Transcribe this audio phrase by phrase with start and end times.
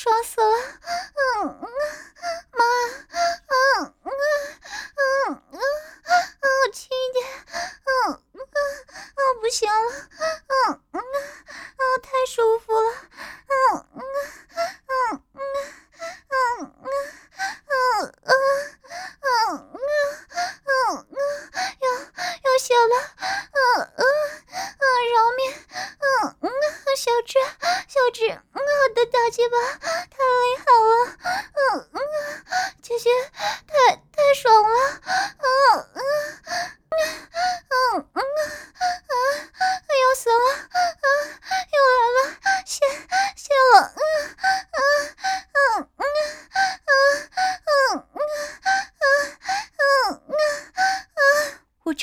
[0.00, 0.56] 爽死了！
[1.44, 1.68] 嗯嗯，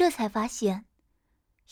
[0.07, 0.85] 这才发现。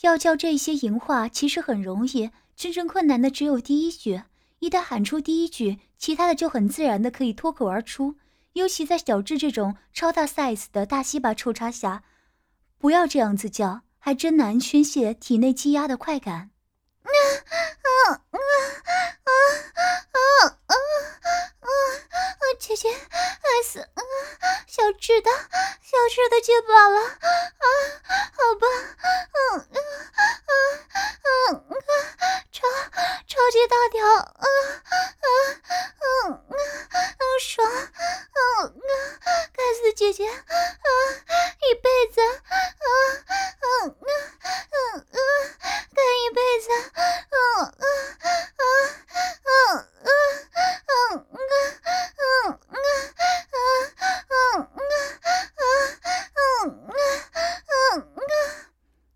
[0.02, 4.24] 要叫这些淫话其实很容易，真正困难的只有第一句。
[4.58, 8.16] 一旦喊出第一句，其他的就很自然的可以脱口而出。
[8.52, 12.04] 尤其在小智这种超大 size 的大西巴抽插下，
[12.76, 16.50] 不要这样子叫，还真难宣泄体内积压的快感。
[17.04, 18.38] 啊啊啊啊
[19.24, 19.32] 啊
[20.12, 20.20] 啊
[20.66, 20.74] 啊
[21.60, 21.70] 啊！
[22.58, 22.88] 姐姐
[23.62, 24.02] ，，S，啊！
[24.66, 25.30] 小智的，
[25.86, 27.06] 小智的肩膀了啊！
[28.34, 28.66] 好吧，
[29.54, 29.78] 嗯嗯
[30.42, 30.50] 嗯
[31.22, 31.62] 嗯，
[32.50, 32.66] 超
[33.28, 34.44] 超级大条，嗯
[35.22, 36.58] 嗯嗯嗯
[36.90, 37.86] 嗯，爽，嗯
[38.66, 38.80] 嗯，
[39.54, 40.34] 该死姐姐，啊，
[41.70, 42.90] 一辈子，嗯
[43.60, 44.10] 嗯嗯
[44.42, 45.18] 嗯嗯，
[45.94, 47.86] 干一辈子，嗯嗯
[48.18, 48.26] 嗯
[48.56, 50.10] 嗯嗯嗯
[51.06, 52.58] 嗯嗯嗯
[53.46, 55.66] 嗯嗯嗯
[56.66, 58.22] 嗯嗯嗯。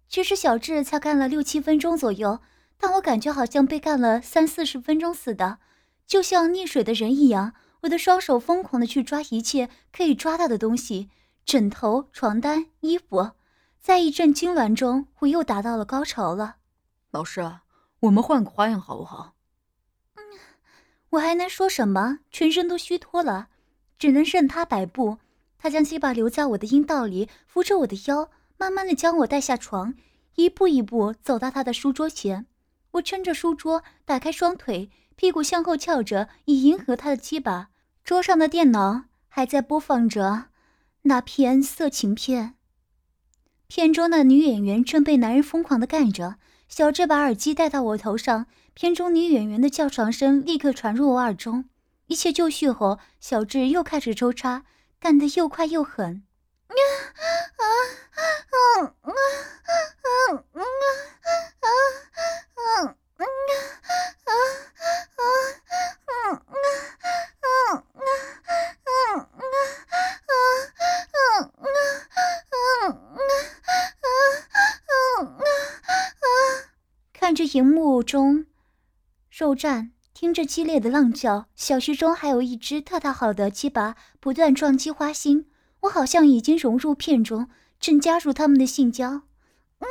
[0.09, 2.41] 其实小智才干了六七分钟左右，
[2.77, 5.59] 但我感觉好像被干了三四十分钟似的，
[6.07, 7.55] 就像溺水的人一样。
[7.83, 11.09] 我的双手疯狂的去抓一切可以抓到的东西，
[11.47, 13.31] 枕头、床单、衣服，
[13.81, 16.57] 在一阵痉挛中，我又达到了高潮了。
[17.11, 17.41] 老师，
[18.01, 19.35] 我们换个花样好不好？
[20.17, 20.23] 嗯，
[21.11, 22.19] 我还能说什么？
[22.31, 23.49] 全身都虚脱了，
[23.99, 25.19] 只能任他摆布。
[25.63, 29.95] 他将鸡巴留在我的阴道里，扶着我的腰，慢慢的将我带下床，
[30.37, 32.47] 一步一步走到他的书桌前。
[32.93, 37.69] 我撑着书桌，打开双腿，屁股向后翘着，以迎合他的鸡巴。
[38.03, 40.47] 桌上的电脑还在播放着
[41.03, 42.55] 那片色情片，
[43.67, 46.37] 片中的女演员正被男人疯狂的干着。
[46.69, 51.67] 小智把耳机戴到我头上，片中女演员的叫床声立刻传入我耳中。
[52.07, 54.65] 一切就绪后，小智又开始抽插，
[55.01, 56.23] 干得又快又狠。
[77.31, 78.47] 看着荧幕中
[79.31, 85.51] 肉战听着激烈的浪叫，小穴中还有一只特大号的鸡巴不断撞击花心，
[85.81, 87.49] 我好像已经融入片中，
[87.79, 89.11] 正加入他们的性交。
[89.11, 89.23] 嗯
[89.81, 89.87] 嗯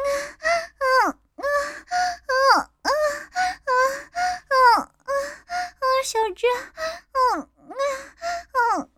[1.08, 2.30] 嗯嗯嗯。
[2.30, 2.70] 啊
[3.64, 3.72] 啊
[4.50, 4.92] 啊啊！
[6.04, 6.46] 小智，
[7.14, 7.74] 嗯嗯
[8.78, 8.89] 嗯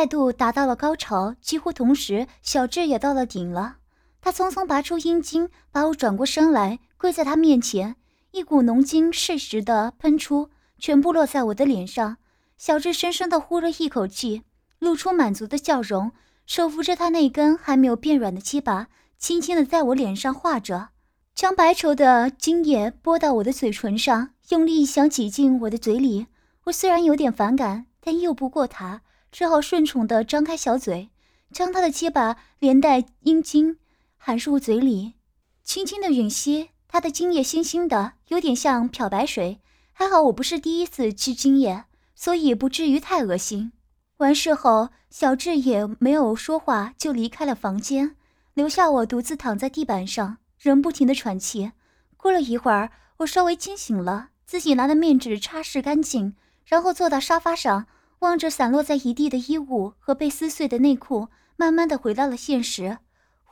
[0.00, 3.76] 再度达到了高潮，几乎同时，小智也到了顶了。
[4.22, 7.96] 他匆匆拔出阴茎，把我转过身来，跪在他面前，
[8.30, 10.48] 一股浓精适时的喷出，
[10.78, 12.16] 全部落在我的脸上。
[12.56, 14.44] 小智深深的呼了一口气，
[14.78, 16.12] 露出满足的笑容，
[16.46, 18.86] 手扶着他那根还没有变软的鸡巴，
[19.18, 20.88] 轻轻的在我脸上画着，
[21.34, 26.28] 将白稠的精液拨到我的嘴唇上，用力想挤进我的嘴里。
[26.64, 31.10] 我虽然有点反感，但拗不过他，只好顺从的张开小嘴，
[31.52, 33.78] 将他的鸡巴连带阴茎
[34.16, 35.14] 含入嘴里，
[35.62, 36.70] 轻轻的吮吸。
[36.92, 39.60] 他的精液腥腥的，有点像漂白水。
[39.92, 41.84] 还好我不是第一次吃精液，
[42.16, 43.70] 所以不至于太恶心。
[44.16, 48.16] 完事后，小智也没有说话，就离开了房间，
[48.54, 51.70] 留下我独自躺在地板上，仍不停的喘气。
[52.16, 56.34] 过了一会儿，我稍微清醒了，自己拿的面纸擦拭干净，
[56.64, 57.86] 然后坐到沙发上，
[58.20, 62.98] 望着散落在一地的衣物和被撕碎的内裤，慢慢的回到了现实。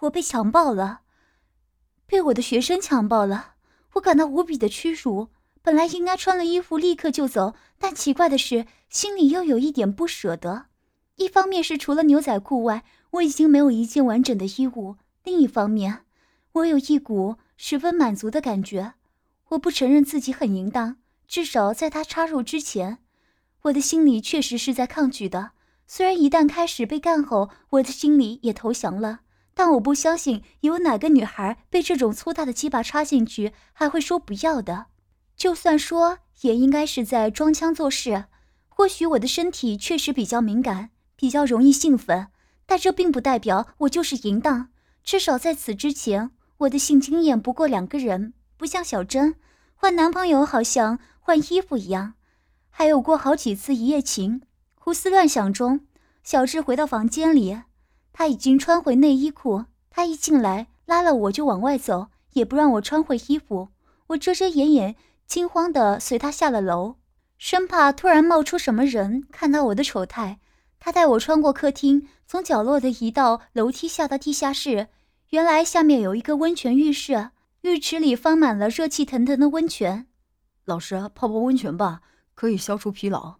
[0.00, 1.00] 我被强暴了。
[2.06, 3.54] 被我的学生强暴了，
[3.94, 5.28] 我感到无比的屈辱。
[5.60, 10.66] 本来应该穿了衣服立刻就走，但奇怪的是，心里又有一点不舍得。
[11.16, 16.04] 一方面是除了牛仔裤外，我已经没有一件完整的衣物；另一方面，
[16.52, 18.94] 我有一股十分满足的感觉。
[19.48, 22.98] 我不承认自己很淫荡，至少在他插入之前，
[23.62, 25.50] 我的心里确实是在抗拒的。
[25.86, 29.20] 虽然一旦开始被干后，我的心里也投降了。
[29.54, 34.86] 但我不相信有哪个女孩被这种粗大的鸡巴插进去还会说不要的。
[35.36, 38.26] 就算说，也应该是在装腔作势。
[38.68, 42.28] 或许我的身体确实比较敏感，比较容易兴奋，
[42.66, 44.68] 但这并不代表我就是淫荡。
[45.02, 49.34] 至少在此之前，我的性经验不过两个人，不像小珍
[49.74, 52.14] 换男朋友好像换衣服一样，
[52.78, 54.40] 还有过好几次一夜情。
[54.76, 55.80] 胡思乱想中，
[56.22, 57.62] 小智回到房间里。
[58.12, 63.70] 他已经穿回内衣裤，他一进来拉了我就往外走，也不让我穿回衣服。
[64.06, 64.94] 我遮遮掩掩，
[65.26, 66.94] 惊慌的随他下了楼，
[67.36, 70.38] 生怕突然冒出什么人看到我的丑态。
[70.78, 74.86] 他带我穿过客厅，从角落的一道楼梯下到地下室。
[75.30, 77.30] 原来下面有一个温泉浴室，
[77.62, 80.06] 浴池里放满了热气腾腾的温泉。
[80.64, 82.02] 老师，泡泡温泉吧，
[82.38, 83.34] 可以消除疲劳。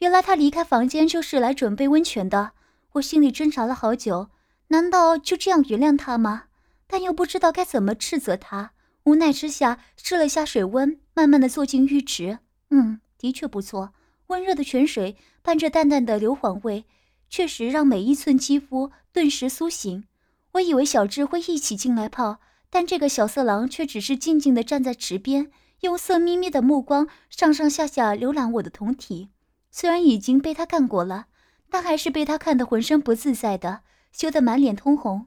[0.00, 2.52] 原来他离开房间就是来准备温泉的。
[2.92, 4.28] 我心里挣扎了好久，
[4.68, 6.44] 难道就这样原谅他吗？
[6.86, 8.72] 但又不知道该怎么斥责他。
[9.04, 12.40] 无奈之下，试了下水温，慢慢的坐进浴池。
[12.68, 13.94] 嗯，的确不错，
[14.26, 16.84] 温热的泉水伴着淡淡的硫磺味，
[17.30, 20.04] 确实让每一寸肌肤顿时苏醒。
[20.52, 25.50] 我以为小智会一起进来泡，但这个小色狼却只是静静的站在池边，
[25.84, 29.30] 用色眯眯的目光上上下下浏览我的酮体。
[29.70, 31.26] 虽然已经被他干过了。
[31.70, 33.80] 但还是被他看得浑身不自在的，
[34.12, 35.26] 羞得满脸通红。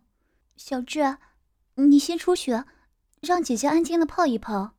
[0.56, 1.18] 小智，
[1.76, 2.64] 你先出去，
[3.20, 4.72] 让姐姐安静的泡一泡。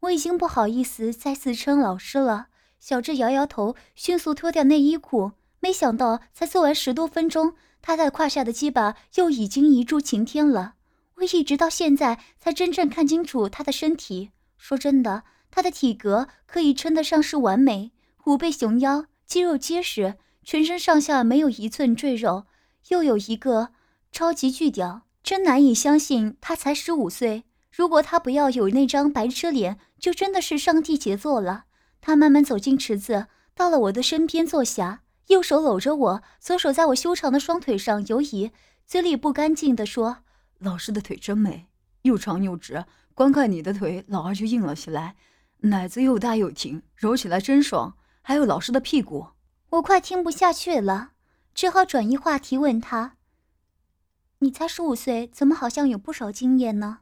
[0.00, 2.48] 我已经不好意思再自称老师了。
[2.78, 5.32] 小智摇摇头，迅速脱掉内衣裤。
[5.60, 10.74] 没想到才做完十多分钟，他在胯下的鸡巴又已经一柱擎天了。
[11.14, 14.32] 我一直到现在才真正看清楚他的身体。
[14.64, 20.14] 说真的，他的体格可以称得上是完美，虎背熊腰，肌肉结实。
[20.42, 22.46] 全身上下没有一寸赘肉，
[22.88, 23.72] 又有一个
[24.10, 27.44] 超级巨屌，真难以相信他才十五岁。
[27.70, 31.64] 如果他不要有那张白痴脸，就真的是上帝杰作了。
[32.00, 38.50] 他慢慢走进池子，到了我的身边坐下，右手搂着我，左手在我修长的双腿上游移，
[38.86, 40.20] 嘴里不干净地说
[40.58, 41.66] ：“老师的腿真美，
[42.00, 45.14] 又长又直，光看你的腿，老二就硬了起来，
[45.58, 47.94] 奶子又大又挺，揉起来真爽。
[48.20, 49.28] 还有老师的屁股。”
[49.70, 51.10] 我快听不下去了，
[51.54, 53.16] 只好转移话题问他
[54.38, 57.00] ：“你才十五岁，怎么好像有不少经验呢？”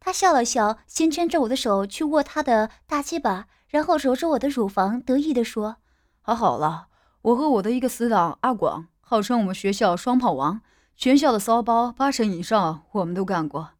[0.00, 5.76] 他笑了笑，先牵着我的手去握他的大鸡巴，然后揉着我的乳房，得意地说
[6.20, 6.88] ：“还好了，
[7.22, 10.60] 我和我的一个死党阿广，号称我们学校双炮王，
[10.96, 13.70] 全校的骚包八成以上我们都干过，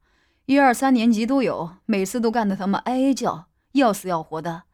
[0.47, 4.65] 一二三年级都有，每次都干得他们哀哀叫，要死要活的。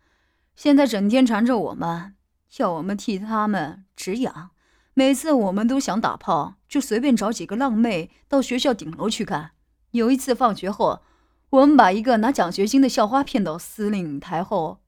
[0.57, 2.15] 现在整天缠着我们。”
[2.59, 4.51] 要我们替他们止痒，
[4.93, 9.53] 每次我们都想打炮，就随便找几个浪妹到学校顶楼去干。
[9.93, 11.01] 有一次放学后，
[11.51, 14.81] 我们把一个拿奖学金的校花骗到司令台后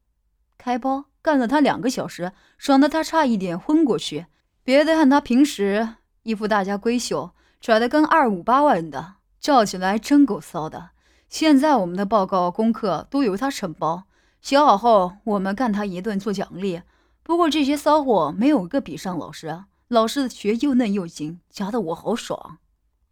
[0.58, 4.26] 开包，干了他两个小时，爽得他差一点昏过去。
[4.64, 5.90] 别的看他平时
[6.24, 10.90] 一副大家闺秀，拽得跟二五八万的，叫起来真够骚的。
[11.28, 14.04] 现在我们的报告功课都由他承包，
[14.40, 16.82] 写好后我们干他一顿做奖励。
[17.24, 22.58] 不过这些骚货没有一个比上老师，老师的血又嫩又精，夹得我好爽。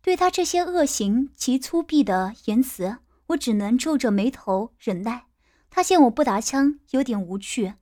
[0.03, 5.25] 对他这些恶行及粗鄙的言辞，我只能皱着眉头忍耐。
[5.69, 7.75] 他见我不答腔，有点无趣，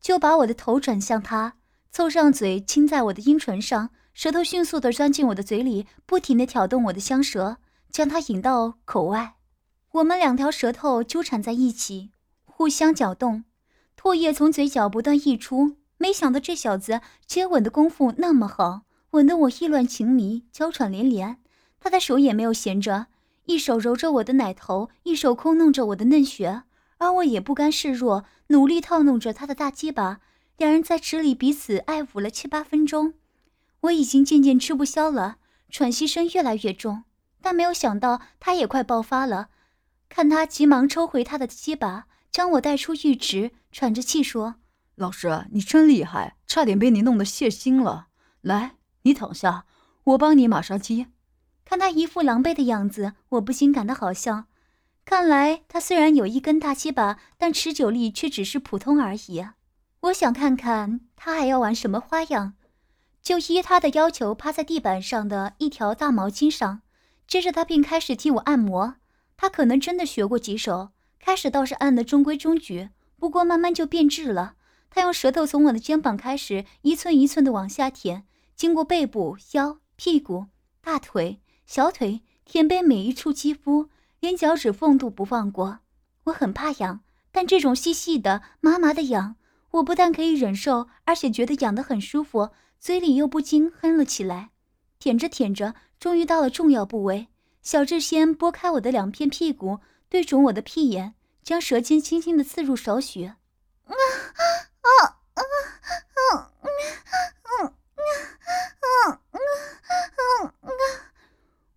[0.00, 1.54] 就把我的头转向他，
[1.90, 7.56] 凑上嘴亲在我的阴唇上，舌头迅速地钻进我的嘴里，不停地挑动我的香舌，
[7.96, 9.36] 将他引到口外。
[9.92, 12.10] 我们两条舌头纠缠在一起，
[12.44, 13.44] 互相搅动，
[13.98, 15.76] 唾液从嘴角不断溢出。
[15.96, 21.38] 没想到这小子接吻的功夫那么好，吻得我意乱情迷，娇喘连连。
[21.80, 23.06] 他的手也没有闲着，
[23.46, 26.64] 一手揉着我的奶头，一手抠弄着我的嫩穴，
[26.98, 30.20] 而我也不甘示弱，努力套弄着他的大鸡巴。
[30.58, 33.14] 两人在池里彼此爱抚了七八分钟，
[33.80, 35.38] 我已经渐渐吃不消了，
[35.70, 37.04] 喘息声越来越重。
[37.46, 39.50] 但没有想到他也快爆发了，
[40.08, 44.56] 看他急忙抽回他的鸡巴，将我带出浴池，喘着气说
[44.96, 48.08] ：“老师，你真厉害，差点被你弄得泄心了。
[48.40, 48.72] 来，
[49.02, 49.64] 你躺下，
[50.02, 51.06] 我帮你马杀鸡。”
[51.64, 54.46] 看他一副狼狈的样子，我不禁感到好笑。
[55.04, 59.46] 看来他虽然有一根大鸡巴，但持久力却只是普通而已。
[60.00, 62.54] 我想看看他还要玩什么花样，
[63.22, 66.82] 就依他的要求趴在地板上的一条大毛巾上，
[67.26, 68.96] 接着他便开始替我按摩。
[69.36, 74.54] 他可能真的学过几手，开始倒是按得中规中矩，不过慢慢就变质了。
[74.88, 80.46] 他用舌头从我的肩膀开始一寸一寸的往下舔，经过背部、腰、屁股、
[80.80, 83.90] 大腿、小腿，舔遍每一处肌肤，
[84.20, 85.80] 连脚趾缝都不放过。
[86.24, 89.36] 我很怕痒，但这种细细的、麻麻的痒。
[89.72, 94.50] 我不但可以忍受，而且觉得痒得很舒服，嘴里又不禁哼了起来。
[94.98, 97.28] 舔着舔着，终于到了重要部位。
[97.62, 103.24] 小智先拨开我的两片屁股，对准我的屁眼，将舌尖轻轻的刺入少许。
[103.24, 103.34] 啊
[103.86, 104.88] 啊
[105.34, 105.42] 啊啊
[106.22, 106.52] 啊
[107.52, 107.64] 啊
[108.56, 110.70] 啊啊啊！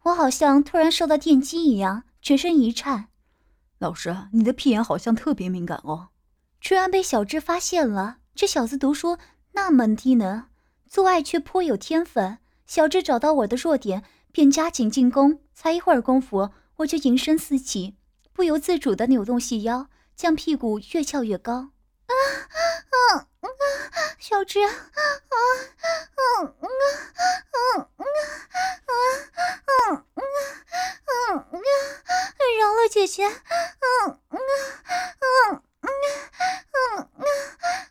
[0.03, 3.07] 我好像突然受到电击一样，全身一颤。
[3.79, 6.09] 老师，你的屁眼好像特别敏感哦。
[6.61, 8.17] 居然被小智发现了！
[8.35, 9.17] 这小子读书
[9.53, 10.45] 那么低能，
[10.87, 12.37] 做爱却颇有天分。
[12.69, 15.39] 小智找到我的弱点，便加紧进攻。
[15.55, 17.95] 才一会儿功夫，我就淫声四起，
[18.31, 21.71] 不由自主地扭动细腰，将屁股越翘越高。
[22.05, 22.13] 啊
[23.17, 23.49] 啊啊！
[24.19, 25.35] 小智啊啊啊
[26.13, 26.69] 啊啊
[27.49, 27.89] 啊
[28.85, 28.93] 啊
[29.65, 31.49] 啊啊啊！
[32.59, 33.25] 饶了姐姐！
[33.25, 33.33] 嗯
[34.29, 34.43] 嗯嗯。
[35.49, 37.27] 嗯嗯嗯嗯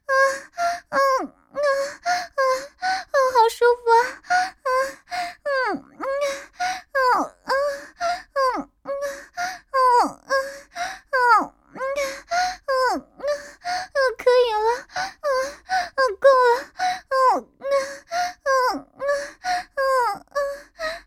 [0.06, 0.14] 嗯
[0.90, 2.37] 嗯嗯嗯，
[3.38, 4.02] 好舒服啊！
[5.44, 6.02] 嗯嗯
[6.92, 7.06] 嗯
[7.44, 7.54] 嗯
[8.34, 10.26] 嗯嗯嗯嗯
[11.12, 11.46] 嗯
[12.66, 13.06] 嗯嗯
[13.94, 14.58] 嗯，可以了，
[15.22, 15.26] 嗯
[15.94, 16.66] 嗯，够了，
[17.10, 17.14] 嗯
[17.54, 17.70] 嗯
[18.42, 18.82] 嗯
[19.44, 20.26] 嗯嗯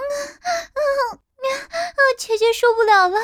[0.74, 1.56] 嗯。
[1.96, 3.18] 啊，姐姐受不了了！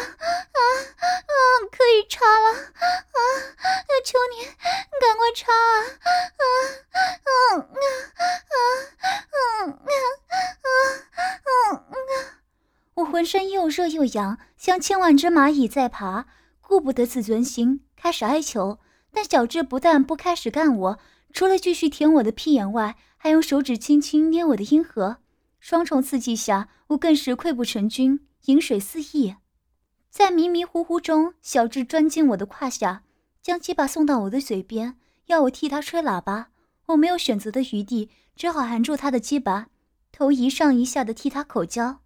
[13.74, 16.28] 热又痒，像千万只蚂蚁在爬，
[16.62, 18.78] 顾不得自尊心，开始哀求。
[19.12, 21.00] 但小智不但不开始干我，
[21.32, 25.18] 除了继续舔我的屁眼外，还用手指轻轻捏我的阴核。
[25.60, 29.36] 双重刺激下，我更是溃不成军，饮水四溢。
[30.10, 33.04] 在迷迷糊糊中，小智钻进我的胯下，
[33.42, 36.50] 将鸡巴送到我的嘴边，要我替他吹喇叭。
[36.88, 39.68] 我没有选择的余地，只好含住他的鸡巴，
[40.12, 42.03] 头一上一下的替他口交。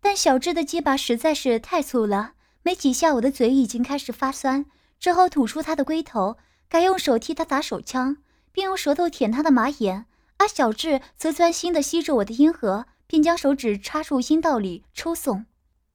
[0.00, 4.66] 但小智的鸡巴实在是太粗了，没几下，我的嘴已经开始发酸，
[4.98, 6.38] 只好吐出他的龟头，
[6.68, 8.16] 改用手替他打手枪，
[8.52, 10.06] 并用舌头舔他的马眼。
[10.38, 12.86] 而小智则专心的吸着我的阴核。
[13.10, 15.38] 并将手指插入阴道里抽送，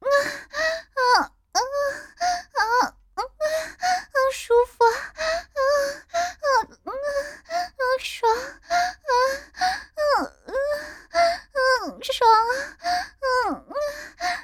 [0.02, 1.60] 啊啊啊
[2.52, 2.68] 啊
[3.14, 3.24] 啊啊！
[4.34, 4.92] 舒服，啊
[5.56, 5.62] 啊
[6.12, 6.52] 啊
[6.84, 6.92] 啊！
[8.02, 8.76] 爽，啊
[9.08, 10.36] 啊啊
[11.56, 11.64] 啊！
[12.04, 12.52] 爽啊，
[13.24, 13.74] 嗯嗯，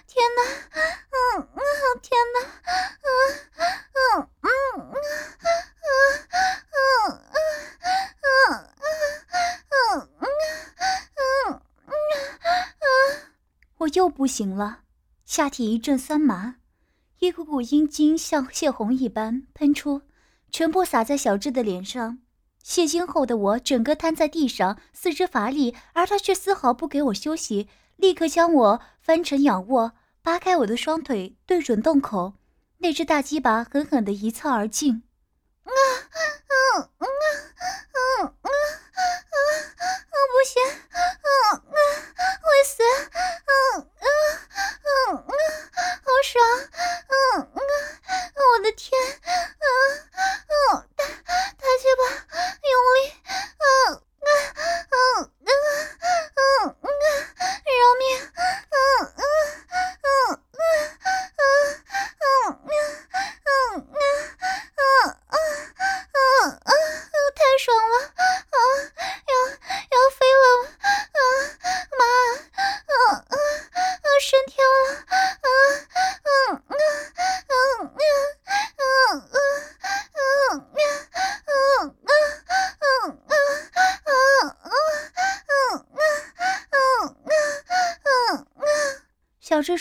[0.07, 0.39] 天哪，
[1.11, 1.59] 嗯嗯，
[2.01, 2.39] 天哪，
[3.03, 3.05] 嗯
[3.51, 4.95] 嗯嗯嗯
[6.23, 7.21] 嗯嗯。
[13.77, 14.79] 我又不行了，
[15.25, 16.55] 下体一阵酸麻，
[17.19, 20.01] 一股股阴茎像泄洪一般喷出，
[20.51, 22.19] 全部洒在小智的脸上。
[22.63, 32.33] 泄精后的我整个瘫在地上，四肢乏力，而他却丝毫不给我休息，立刻将我翻成仰卧，扒开我的双腿，对准洞口，
[32.77, 35.03] 那只大鸡巴狠狠地一操而进。
[35.63, 36.17] 啊啊
[36.47, 36.55] 啊
[36.97, 38.51] 啊啊啊啊！
[40.31, 40.61] 不行，
[42.51, 42.83] 会死！
[42.83, 44.05] 嗯嗯
[44.83, 45.31] 嗯嗯，
[46.03, 46.43] 好爽！
[47.07, 47.57] 嗯嗯，
[48.35, 48.91] 我的天！
[49.23, 49.65] 嗯
[50.51, 52.03] 嗯，抬抬去吧
[52.61, 52.99] 用力！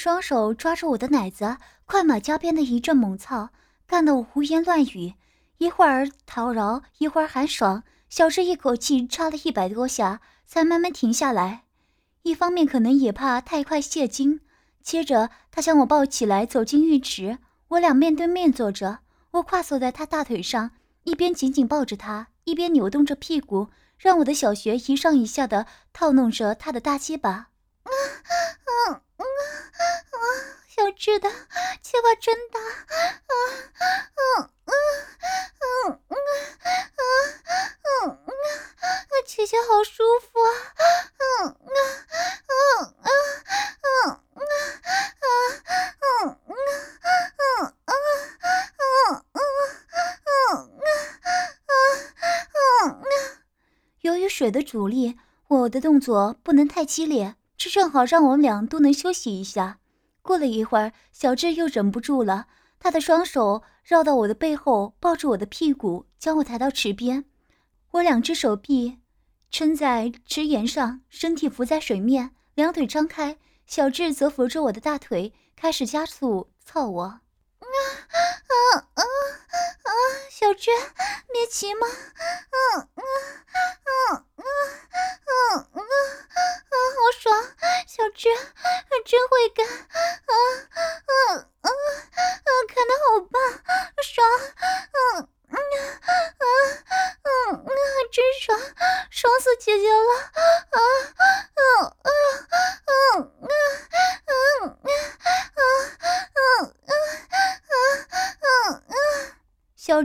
[0.00, 3.50] 双手抓住我的奶子，快马加鞭的一阵猛操，
[3.86, 5.12] 干得我胡言乱语，
[5.58, 7.82] 一会儿讨饶，一会儿喊爽。
[8.08, 11.64] 小智一口气插了一百多下，才慢慢停下来。
[12.22, 14.40] 一方面可能也怕太快泄精，
[14.82, 17.36] 接着他将我抱起来走进浴池，
[17.68, 19.00] 我俩面对面坐着，
[19.32, 20.70] 我跨坐在他大腿上，
[21.04, 27.48] 一边紧紧抱着他，一边扭动着屁股，让我的小穴一上一下的套弄着他的大鸡巴。
[27.84, 27.92] 嗯
[28.88, 29.00] 嗯
[29.40, 30.16] 啊！
[30.68, 31.28] 小智的
[31.82, 32.60] 鸡巴真大！
[32.60, 32.62] 啊
[33.26, 33.34] 啊
[34.64, 34.72] 啊啊
[36.08, 36.14] 啊
[36.96, 37.02] 啊
[37.80, 38.14] 啊啊！
[39.26, 40.50] 姐姐好舒服啊！
[41.18, 41.76] 嗯嗯
[42.48, 44.42] 嗯嗯嗯嗯
[45.20, 45.24] 啊
[46.00, 46.54] 嗯嗯
[47.26, 47.98] 嗯嗯
[49.32, 49.44] 嗯
[50.50, 51.78] 嗯
[52.52, 53.04] 嗯嗯
[54.00, 55.18] 由于水的阻力，
[55.48, 57.36] 我的动作不能太激烈。
[57.60, 59.80] 这正好让我们俩都能休息一下。
[60.22, 62.46] 过了一会儿，小智又忍不住了，
[62.78, 67.26] 他的双手绕到我的背后，抱住我的屁股，将我抬到池边。
[67.90, 69.00] 我两只手臂
[69.50, 73.36] 撑在池沿上，身体浮在水面，两腿张开，
[73.66, 77.02] 小智则扶着我的大腿，开始加速操我。
[77.02, 77.20] 啊
[77.60, 79.04] 啊啊啊！
[80.30, 80.70] 小智，
[81.30, 81.86] 别急嘛。
[81.86, 82.88] 嗯嗯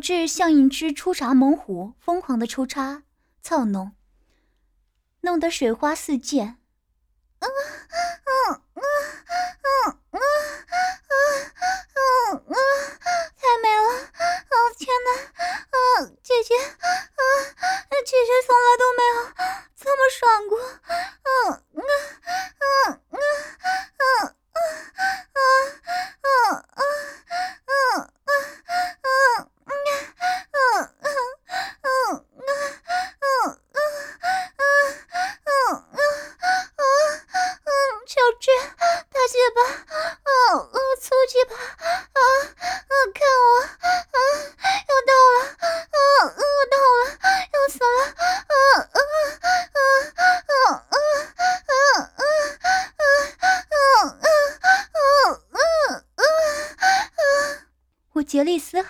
[0.05, 3.03] 是像一只出闸猛虎，疯狂的抽插、
[3.41, 3.93] 操弄，
[5.21, 6.57] 弄得水花四溅。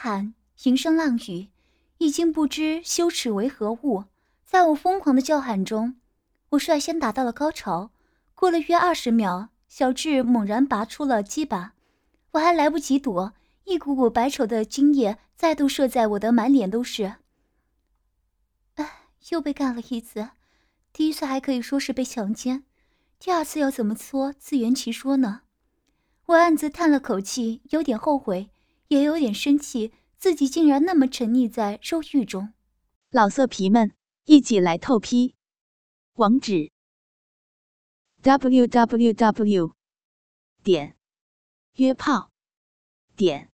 [0.05, 1.47] 喊，吟声浪语，
[1.97, 4.03] 已经不知羞耻为何物。
[4.45, 5.95] 在我疯狂的叫喊中，
[6.49, 7.89] 我率先达到了高潮。
[8.35, 11.73] 过了约二十秒，小智猛然拔出了鸡巴，
[12.33, 17.15] 我还来不及躲，一股股白稠的精液再度射在我的满脸都是。
[18.75, 20.29] 哎，又被干了一次。
[20.93, 22.63] 第一次还可以说是被强奸，
[23.17, 25.41] 第二次要怎么搓，自圆其说呢？
[26.27, 28.51] 我暗自叹了口气，有点后悔。
[28.87, 32.53] 也有点生气，自己竟然那么沉溺在肉欲中。
[33.09, 33.93] 老色皮们，
[34.25, 35.35] 一起来透批！
[36.13, 36.71] 网址
[38.21, 39.75] ：w w w
[40.63, 40.95] 点
[41.75, 42.31] 约炮
[43.15, 43.51] 点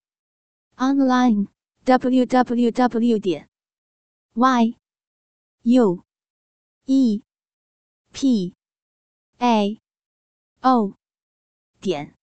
[0.76, 1.48] online
[1.84, 3.48] w w w 点
[4.34, 4.76] y
[5.62, 6.04] u
[6.86, 7.22] e
[8.12, 8.54] p
[9.38, 9.80] a
[10.60, 10.96] o
[11.80, 12.14] 点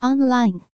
[0.00, 0.69] online。